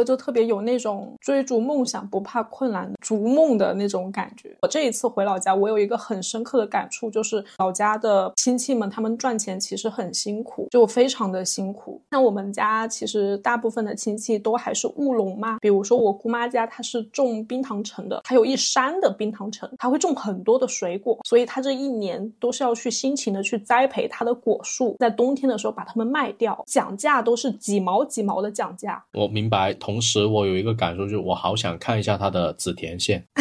[0.04, 4.56] 就特别有那种追逐梦想不怕困难、逐梦的那种感觉。
[4.62, 12.02] 我这一次回老家，我有一个很深刻的感触，就是老家的亲戚们他们赚钱其实很辛苦，就非常的辛苦。
[12.10, 29.02] 像我们家其实大部分的亲戚都还是务农嘛，比如说我姑妈家，她是种冰糖橙的，她有一山的冰糖橙，她会种很多的水果，所以她这一年都是要去辛勤的去栽培她的果树，在冬天的时候把它们卖掉，讲价都是几毛几毛的讲价。
[29.12, 33.26] 我明白，同时我有一个感受，就是我好想看一下他的紫田线。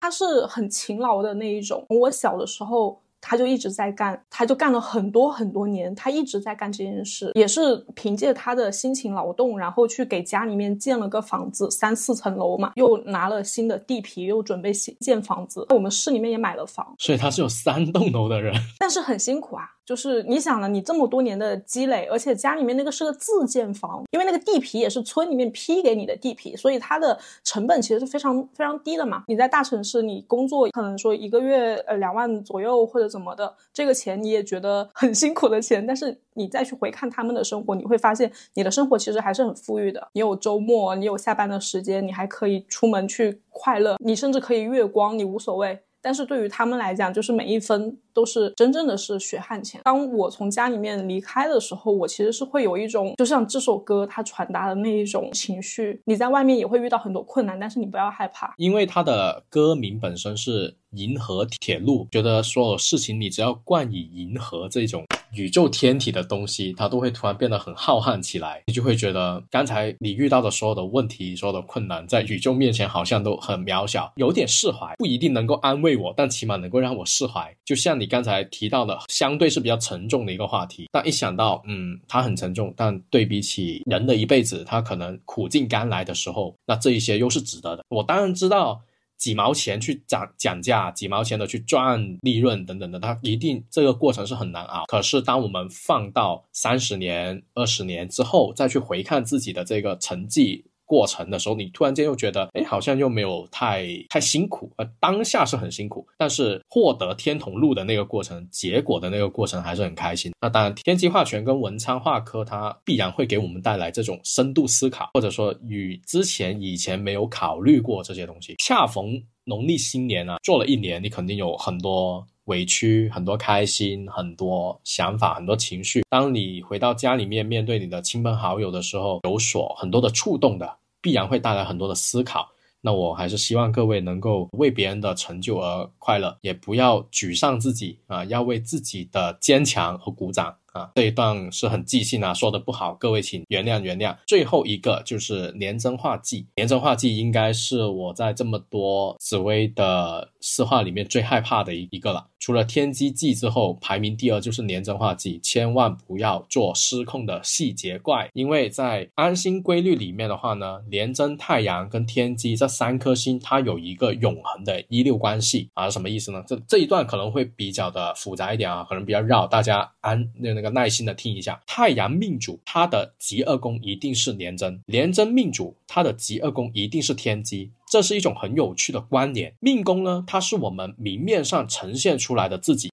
[0.00, 1.86] 他是很勤劳的那一种。
[1.88, 3.00] 我小的时候。
[3.24, 15.64] 他就一直在干，他就干了很多很多年，他一直在干这件事，也是凭借他的辛勤劳动，然后去给家里面建了个房子，三四层楼嘛，又拿了新的地皮，又准备新建房子。
[15.70, 19.70] 我们市里面也买了房，所以他是有三栋楼的人，但是很辛苦啊。
[19.84, 29.24] 就是你想了，你这么多年的积累，而且家里面那个是个自建房，因为那个地皮也是村里面批给你的地皮，所以它的成本其实是非常非常低的嘛。
[29.26, 40.08] 你在大城市，你工作可能说一个月呃两万左右或者怎么的，这个钱你也觉得很辛苦的钱，但是你再去回看他们的生活，你会发现你的生活其实还是很富裕的。
[40.12, 45.80] 你有周末，你有下班的时间，你还可以出门去快乐，你甚至可以月光，你无所谓。
[46.02, 49.80] 但是对于他们来讲，就是每一分都是真正的是血汗钱。
[49.84, 56.02] 当我从家里面离开的时候，我其实是会有一种，就像这首歌它传达的那一种情绪。
[56.04, 60.76] 你在外面也会遇到很多困难，但是你不要害怕，因为它的歌名本身是。
[60.92, 68.62] 银河铁路，觉得所有事情你只要冠以银河这种宇宙天体的东西，它都会突然变得很浩瀚起来。
[68.66, 77.54] 你就会觉得刚才你遇到的所有的问题、所有的困难，在宇宙面前好像都很渺小，有点释怀，不一定能够安慰我，但起码能够让我释怀。
[77.64, 87.84] 就像你刚才提到的，相对是比较沉重的一个话题，但一想到，嗯，它很沉重，但对比起人的一辈子，他可能苦尽甘来的时候，那这一些又是值得的。
[87.88, 88.80] 我当然知道。
[89.22, 94.84] 几毛钱去讲讲价，几毛钱的去赚利润等等的，它一定这个过程是很难熬。
[94.86, 100.64] 可是当我们放到三十年、二十年之后，再去回看自己的这个成绩。
[100.92, 110.30] 过程的时候，你突然间又觉得，哎，好像又没有太太辛苦，呃，当下是很辛苦，但是获得天童路的那个过程，结果的那个过程还是很开心。
[110.38, 118.56] 那当然，天机化权跟文昌化科，它必然会给我们带来这种深度思考，或者说与之前以前没有考虑过这些东西。
[118.58, 126.02] 恰逢农历新年啊，做了一年，你肯定有很多委屈，很多开心，很多想法，很多情绪。
[126.10, 130.76] 当你回到家里面，面对你的亲朋好友的时候，有所很多的触动的。
[131.02, 132.48] 必然会带来很多的思考，
[132.80, 140.56] 那我还是希望各位能够为别人的成就而快乐，也不要沮丧自己啊，要为自己的坚强而鼓掌。
[140.72, 144.16] 啊，这一段是很即兴啊，说的不好，各位请原谅原谅。
[144.26, 152.26] 最后一个就是年真化忌，年真画技应该是我在这么多紫薇的四化里面最害怕的一一个了。
[152.40, 166.42] 除了天机忌之后，排名第二就是年真化忌，千万不要做失控的细节怪，因为在安心规律里面的话呢，年真太阳跟天机这三颗星它有一个永恒的一六关系啊，什么意思呢？
[166.48, 170.62] 这这一段可能会比较的复杂一点啊，可能比较绕，大家安那那。
[170.62, 179.54] 个耐心的听一下，太阳命主他的极恶宫一定是廉贞，廉贞命主他的极恶宫一定是天机，这是一种很有趣的关联。
[179.60, 182.90] 命宫呢，它是我们明面上呈现出来的自己，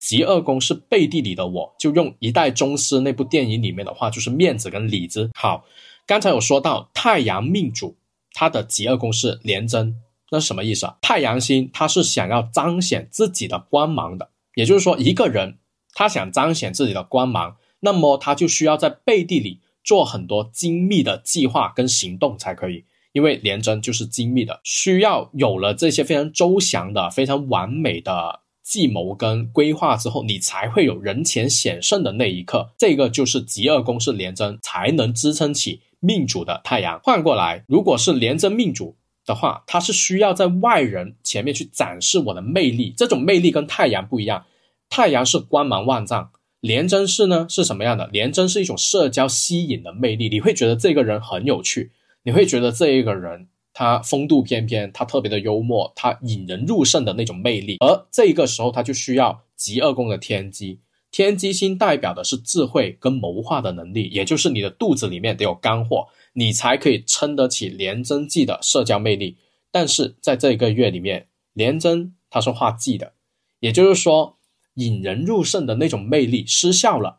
[0.00, 1.76] 极恶宫是背地里的我。
[1.78, 5.30] 就用《一代宗师》那部电影里面的话，就是面子跟里子。
[5.32, 5.64] 好，
[6.04, 7.96] 刚才有说到太阳命主
[8.32, 10.02] 他的极恶宫是廉贞。
[10.32, 10.98] 那什么意思啊？
[11.02, 15.58] 太阳星它是想要彰显自己的光芒的，也就是说，一个人
[15.92, 22.84] 他想彰显自己的光芒，那么他就需要在背地里做很多精密的计划跟行动才可以。
[23.12, 32.70] 因为廉贞就是精密的，需要有了这些非常周详的、非常完美的计谋跟规划之后，你才会有人前显胜的那一刻。
[32.76, 36.98] 这个就是极恶宫是廉贞才能支撑起命主的太阳。
[37.04, 38.96] 换过来，如果是廉贞命主。
[39.26, 44.44] 的话，它是需要在外人前面去展示我的魅力，这种魅力跟太阳不一样，
[44.90, 46.30] 太阳是光芒万丈，
[46.64, 48.06] 廉贞是呢是什么样的？
[48.06, 51.92] 廉贞是一种社交吸引的魅力，你会觉得这个人很有趣，
[52.22, 60.80] 你会觉得这一个人他风度翩翩，他特别的幽默，他引人入胜的那种魅力，而这个时候他就需要极恶宫的天机。
[61.10, 69.36] 天机星代表的是智慧跟谋划的能力，也就是你的肚子里面得有干货，你才可以撑得起廉贞忌的社交魅力。
[69.70, 73.12] 但是在这个月里面，廉贞它是化忌的，
[73.60, 74.38] 也就是说，
[74.74, 77.18] 引人入胜的那种魅力失效了。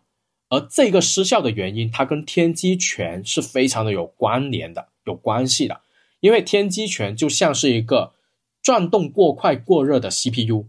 [0.50, 5.82] 而这个失效的原因，它跟天机拳是非常的有关联的、有关系的。
[6.20, 8.14] 因为天机拳就像是一个
[8.62, 10.66] 转动过快过热的 CPU，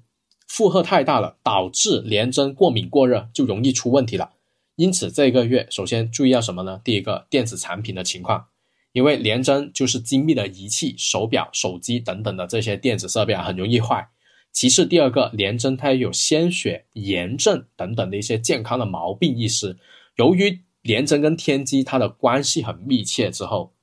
[0.47, 4.33] 负荷太大了，导致连针过敏过热，就容易出问题了。
[4.77, 6.81] 因此，这个月首先注意要什么呢？
[6.85, 8.47] 第一个，电子产品的情况，
[8.93, 14.09] 因为连针就是精密的仪器、手表、手机等等的这些电子设备啊，很容易坏。
[14.57, 19.77] 其次，第二个，连针它也有鲜血、炎症等等的一些健康的毛病意识。
[20.15, 23.75] 由于连针跟天机它的关系很密切，之后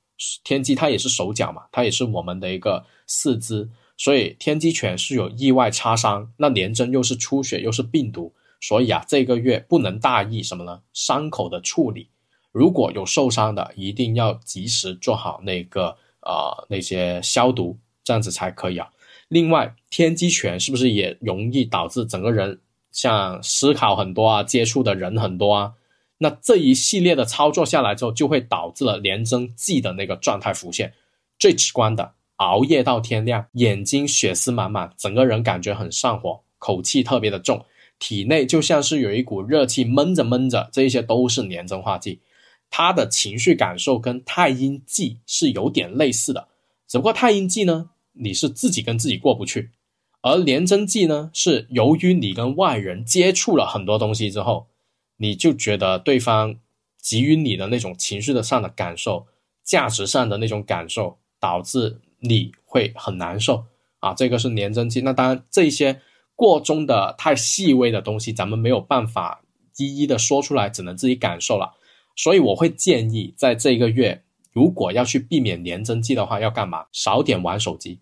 [0.44, 8.34] 天机它也是手脚嘛，它也是我们的一个四肢，所以天机犬是有意外擦伤，那连针又是出血又是病毒。
[8.60, 10.82] 所以啊，这个月不能大意什么呢？
[10.92, 12.10] 伤口的处理，
[12.52, 18.90] 如果有受伤的，一定要及时做好那个呃那些消毒，这样子才可以啊。
[19.34, 22.60] 另外，天机拳是不是也容易导致整个人
[22.92, 25.74] 像思考很多啊，接触的人很多啊？
[26.20, 30.94] 那这一系列的操作下来之后，就会导致了连针记的那个状态浮现。
[31.40, 37.66] 最直观的，熬夜到天亮，眼睛血丝满满，整个人感觉很上火，口气特别的重。
[37.98, 42.20] 体内就像是有一股热气闷着闷着，这一些都是年真化剂。
[42.70, 46.50] 他的情绪感受跟太阴忌是有点类似的，
[46.88, 49.72] 只不过太阴忌呢，你是自己跟自己过不去，
[50.22, 54.68] 而廉贞忌呢，是由于你跟外人接触了很多东西之后，
[55.18, 56.56] 你就觉得对方
[57.02, 59.28] 给予你的那种情绪的上的感受、
[59.64, 63.66] 价值上的那种感受，导致你会很难受
[64.00, 64.14] 啊。
[64.14, 65.02] 这个是廉贞忌。
[65.02, 66.02] 那当然这些。
[66.36, 69.44] 过中的太细微的东西，咱们没有办法
[69.78, 71.74] 一一的说出来，只能自己感受了。
[72.16, 74.24] 所以我会建议，在这个月，
[74.54, 76.86] 如果要去避免连针剂的话，要干嘛？
[76.92, 78.00] 少点玩手机，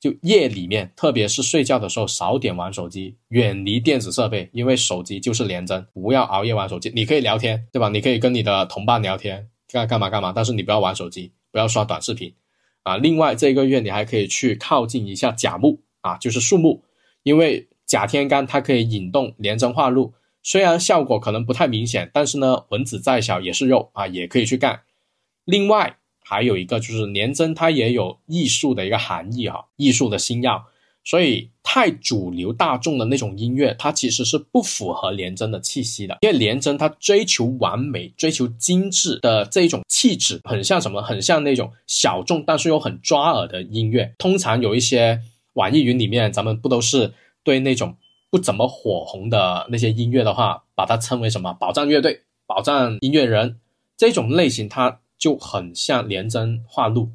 [0.00, 6.92] 就夜里面，特别是睡觉的时候，少点玩手机，远离电子设备，因为手机就是连针，不要熬夜玩手机。
[6.94, 7.88] 你可以聊天，对吧？
[7.88, 12.34] 你可以跟你的同伴聊天，干干嘛干嘛，但是你不要玩手机，不要刷短视频
[12.82, 12.96] 啊。
[12.96, 16.82] 另外，这个月你还可以去靠近一下甲木啊，就是树木，
[17.22, 17.68] 因为。
[17.84, 24.80] 甲天干它可以引动连针化禄，虽然效果可能不太明显，但是呢，蚊子再小也是肉啊，也可以去干。
[25.44, 30.64] 另外还有一个就是连针它也有艺术的一个含义哈，艺术的星耀，
[31.04, 41.02] 所以太主流大众的那种音乐，它其实是不符合连针的气息的，因为连针它追求完美、追求精致的这种气质，很像什么？
[41.02, 44.14] 很像那种小众但是又很抓耳的音乐。
[44.18, 45.20] 通常有一些
[45.54, 47.12] 网易云里面，咱们不都是？
[47.44, 47.96] 对那种
[48.30, 53.58] 不怎么火红的那些音乐的话，把它称为什么宝藏乐队、宝藏音乐人
[53.96, 57.08] 这种类型，它就很像连针画路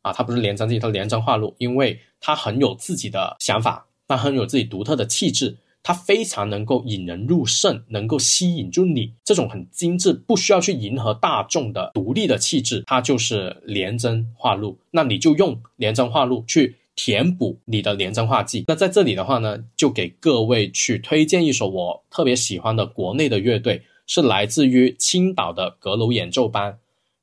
[0.00, 9.14] 啊，它不是连针自己，它连针画路，因为它很有自己的想法，它很有自己独特的气质，它非常能够引人入胜，能够吸引住你。
[9.22, 14.80] 这种很精致，不需要去迎合大众的独立的气质，它就是连针画路。
[14.90, 16.78] 那你就用连针画路去。
[16.94, 18.66] 填补你的连针画技。
[18.68, 26.78] 那在这里的话呢，就给各位去推荐一首我特别喜欢的国内的乐队，是来自于青岛的阁楼演奏班。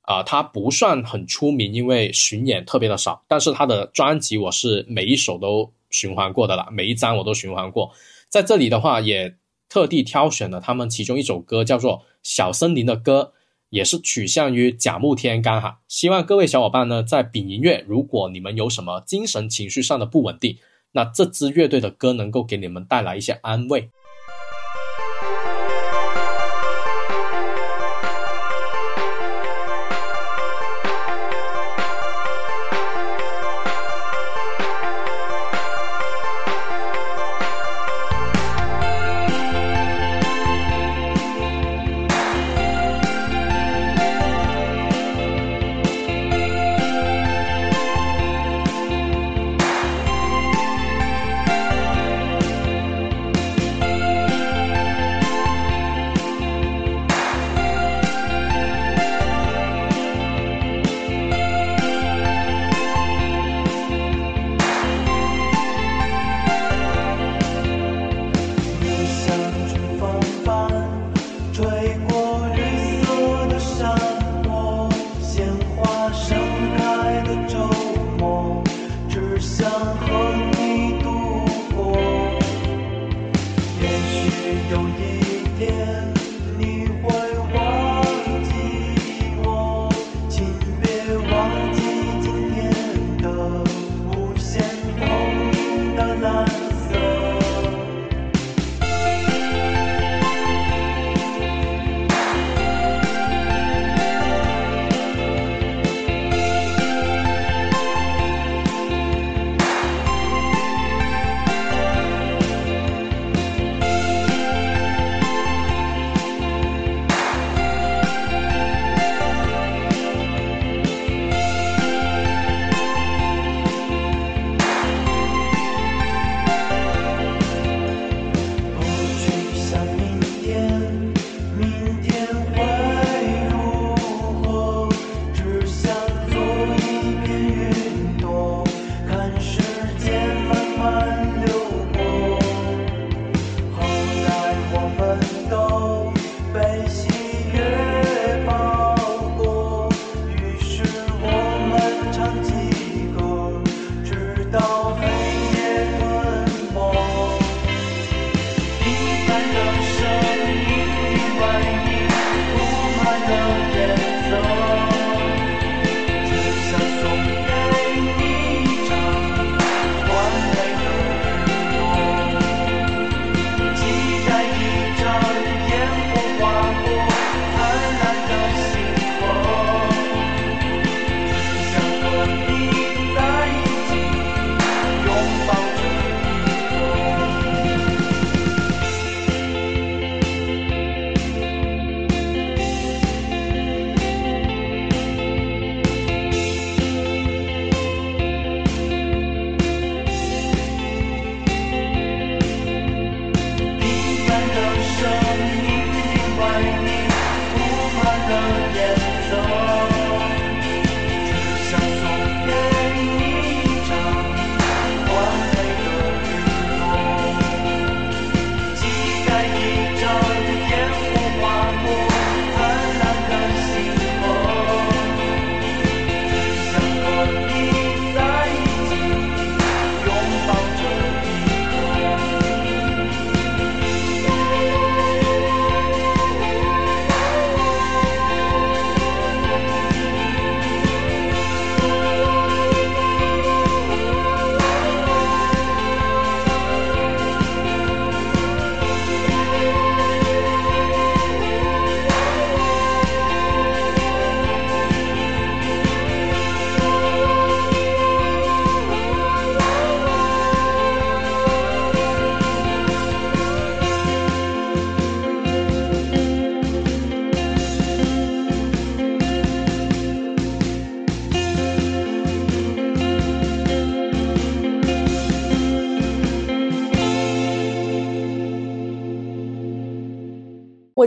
[0.10, 7.92] 啊，他不算很出名，因为巡演特别的少，但是他的专辑我是每一首都循环过的了，每一张我都循环过。
[8.28, 9.36] 在这里的话，也
[9.70, 13.34] 特地挑选了他们其中一首歌，叫做《小森林的歌》。
[13.70, 20.58] 也是取向于甲木天干哈，希望各位小伙伴呢，在丙寅月，如果你们有什么精神情绪上的不稳定，
[20.94, 23.92] 那这支乐队的歌能够给你们带来一些安慰。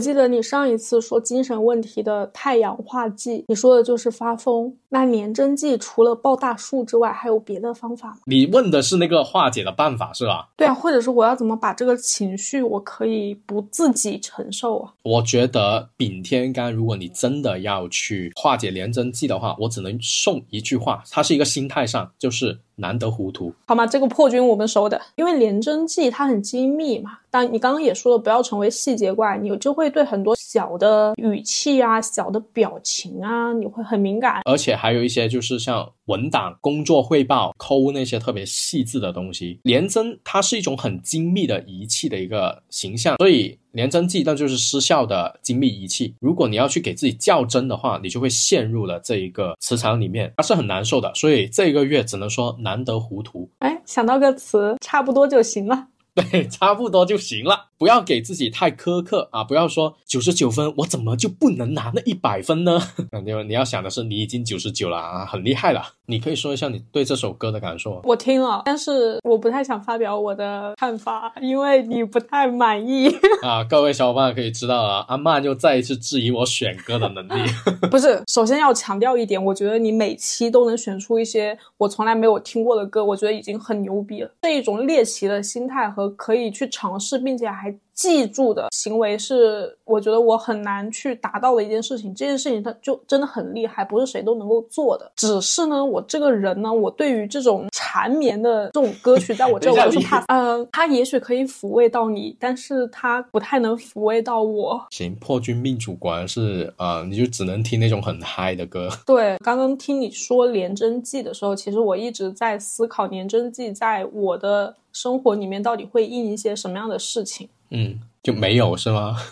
[0.03, 4.77] 记得你上一次说精神问题的太阳化剂，你说的就是发疯。
[4.91, 8.19] 那年针剂除了抱大树之外，还有别的方法吗？
[8.27, 10.51] 你问的是那个化解的办法是吧？
[10.57, 14.93] 对啊，或者是我要怎么把这个情绪我可以不自己承受啊？
[15.05, 23.51] 我觉得丙天干，如果你真的要去化解连针剂的话，我只能送一句话，它是一个心态上，就是难得糊涂。
[23.67, 23.87] 好吗？
[23.87, 27.13] 这个破军我们收的，因为连针剂它很精密嘛。
[27.31, 34.43] 但你刚刚也说了，不要成为细节怪，你就会对很多小的语气啊、小的表情啊，你会很敏感。
[34.45, 39.59] 而且还有一些就是像文档、工作汇报、抠那些特别细致的东西。
[39.63, 46.15] 连针它是一种很精密的仪器的一个形象，所以连针剂那就是失效的精密仪器。
[46.21, 51.13] 如果你要去给自己较真的话，你就会陷入了这一个磁场里面，它是很难受的。
[51.15, 53.51] 所以这个月只能说难得糊涂。
[53.59, 55.89] 哎，想到个词，差不多就行了。
[56.15, 59.43] 对，差不多就行了，不要给自己太苛刻啊！
[59.43, 62.79] 不要说九十九分，我怎么就不能拿那一百分呢？
[63.25, 65.83] 你你要想的是，你已经九十九了啊，很厉害了。
[66.07, 68.01] 你可以说一下你对这首歌的感受。
[68.05, 73.09] 我听了，但是我不太想发表我的看法，因为你不太满意
[73.43, 73.63] 啊。
[73.65, 77.51] 各位小伙伴可以知道啊，阿曼又再一次质疑我选歌的能力。
[77.91, 84.31] 不是，首先要强调一点，我觉得你每期都能选出一些我从来没有听过的歌，我觉得已经很牛逼了。
[84.43, 87.75] 这一种猎奇的心态和可以去尝试，并且还。
[87.95, 92.15] 记住的行为是，我觉得我很难去达到的一件事情。
[92.15, 95.11] 这件事情它就真的很厉害，不是谁都能够做的。
[95.17, 100.25] 只是呢，我这个人呢，我对于这种缠绵的这种歌曲，在我这 我是怕。
[100.33, 104.85] 呃，它也许可以抚慰到你，但是它不太能抚慰到我。
[104.91, 108.89] 行，破军命主果然是啊，你就只能听那种很嗨的歌。
[109.07, 117.49] 对，刚刚听你说廉贞记的时候，其实我一直在思考廉贞记在我的生活里面到底会印一些什么样的事情。
[117.75, 119.17] 嗯，就没有是吗？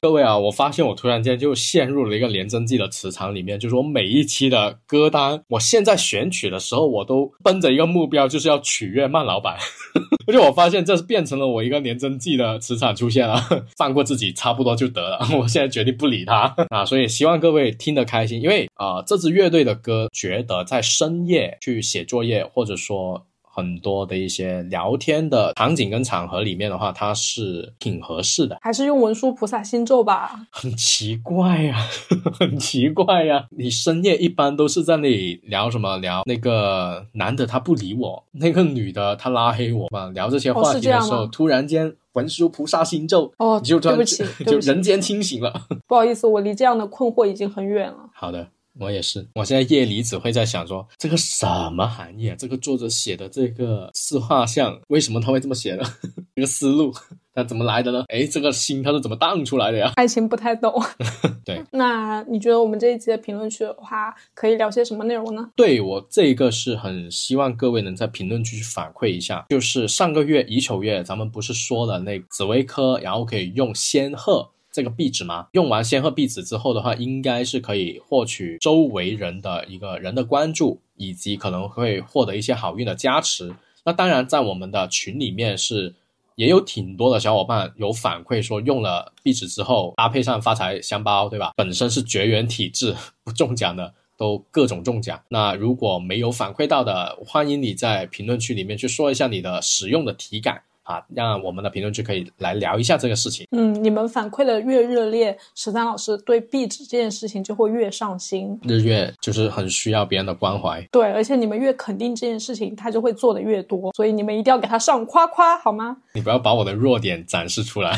[0.00, 9.56] 各位啊，我发现我突然间就陷入了一个连真记的磁场里面，就是我每一期的歌单，我现在选曲的时候，我都奔着一个目标，就是要取悦曼老板。
[10.28, 13.42] 而且我发现这是变成了我一个连真记的磁场出现了，
[13.78, 15.26] 放过自己差不多就得了。
[15.38, 23.26] 我现在决定不理他啊，所以希望各位听得开心，因为啊，这支乐队的歌，觉得在深夜去写作业，或者说。
[23.54, 28.58] 很多的一些聊天的场景跟场合里面的话，它是挺合适的。
[28.60, 30.32] 还是用文殊菩萨心咒吧。
[30.50, 31.76] 很奇怪呀，
[32.38, 33.46] 很奇怪呀！
[33.50, 35.96] 你深夜一般都是在那里聊什么？
[35.98, 40.10] 聊那个男的他不理我，那个女的她拉黑我嘛？
[40.10, 45.52] 聊这些话题的时候，突然间文殊菩萨心咒哦，你就对不起，就人间清醒了。
[45.86, 48.10] 不好意思，我离这样的困惑已经很远了。
[48.12, 48.48] 好的。
[48.78, 52.36] 我也是，我现在夜里只会在想说，这个什么含义啊？
[52.36, 55.84] 这个作者写的这个四画像，为什么他会这么写呢？
[56.34, 56.92] 这个思路，
[57.32, 58.04] 他怎么来的呢？
[58.08, 59.92] 哎，这个心他是怎么荡出来的呀？
[59.94, 60.72] 爱情不太懂。
[61.44, 65.50] 对， 那你觉得我们这一期的评论区的话，可以聊些什么内容呢？
[65.54, 74.50] 对我这个是很希望各位能在评论区去反馈一下，就是上个月乙丑月，咱们不是说了那紫薇科，然后可以用仙鹤。
[74.74, 75.46] 这个壁纸吗？
[75.52, 83.54] 用完仙鹤壁纸之后的话，应该是可以获取周围人的一个人的关注，以及可能会获得一些好运的加持。
[83.84, 85.94] 那当然，在我们的群里面是
[86.34, 91.52] 也有挺多的小伙伴有反馈说，用了壁纸之后搭配上发财香包，对吧？
[91.54, 95.22] 本身是绝缘体质， 不中奖的都各种中奖。
[95.28, 100.62] 那如果没有反馈到的，欢迎你在评论区里面去说一下你的使用的体感。
[100.84, 103.46] 啊，让我们的评论区可以来聊一下这个事情。
[103.50, 108.58] 嗯，你们反馈的越热烈，十三老师对壁纸这件事情就会越上心。
[108.62, 110.80] 日月就是很需要别人的关怀。
[110.92, 113.92] 对，而且你们越肯定这件事情，他就会做的越多。
[113.94, 115.96] 所以你们一定要给他上夸夸，好吗？
[116.12, 117.96] 你不要把我的弱点展示出来，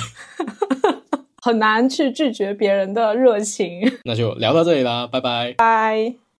[1.42, 3.80] 很难去拒绝别人的热情。
[4.04, 5.54] 那就聊到这里啦，拜拜。
[5.58, 6.25] 拜。